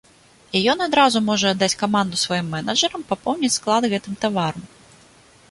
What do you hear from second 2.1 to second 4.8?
сваім менеджэрам папоўніць склад гэтым таварам.